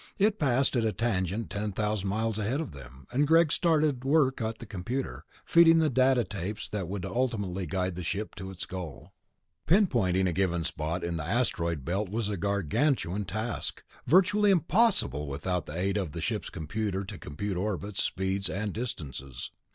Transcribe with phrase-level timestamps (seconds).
[0.17, 4.41] It passed at a tangent ten thousand miles ahead of them, and Greg started work
[4.41, 8.49] at the computer, feeding in the data tapes that would ultimately guide the ship to
[8.49, 9.13] its goal.
[9.67, 15.67] Pinpointing a given spot in the Asteroid Belt was a gargantuan task, virtually impossible without
[15.67, 19.51] the aid of the ship's computer to compute orbits, speeds, and distances.